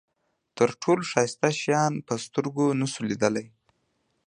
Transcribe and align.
تر 0.57 0.69
ټولو 0.81 1.01
ښایسته 1.11 1.49
شیان 1.61 1.93
په 2.07 2.13
سترګو 2.25 2.65
نشو 2.79 3.01
لیدلای. 3.09 3.47